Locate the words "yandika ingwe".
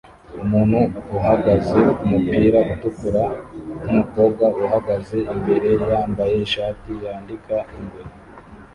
7.03-8.01